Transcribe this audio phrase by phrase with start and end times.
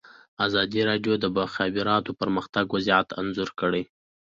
[0.45, 3.83] ازادي راډیو د د مخابراتو پرمختګ وضعیت انځور کړی.